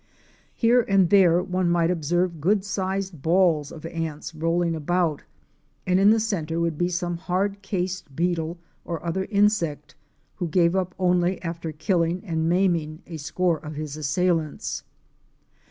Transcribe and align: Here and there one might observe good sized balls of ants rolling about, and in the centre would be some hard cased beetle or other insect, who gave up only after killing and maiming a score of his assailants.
Here 0.55 0.81
and 0.87 1.11
there 1.11 1.43
one 1.43 1.69
might 1.69 1.91
observe 1.91 2.41
good 2.41 2.65
sized 2.65 3.21
balls 3.21 3.71
of 3.71 3.85
ants 3.85 4.33
rolling 4.33 4.75
about, 4.75 5.21
and 5.85 5.99
in 5.99 6.09
the 6.09 6.19
centre 6.19 6.59
would 6.59 6.75
be 6.75 6.89
some 6.89 7.17
hard 7.17 7.61
cased 7.61 8.15
beetle 8.15 8.57
or 8.83 9.05
other 9.05 9.25
insect, 9.25 9.93
who 10.37 10.47
gave 10.47 10.75
up 10.75 10.95
only 10.97 11.39
after 11.43 11.71
killing 11.71 12.23
and 12.25 12.49
maiming 12.49 13.03
a 13.05 13.17
score 13.17 13.59
of 13.59 13.75
his 13.75 13.95
assailants. 13.95 14.81